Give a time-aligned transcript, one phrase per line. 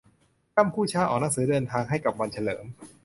[0.57, 2.65] กัมพูชาออกหนังสือเดินทางให้กับวันเฉลิม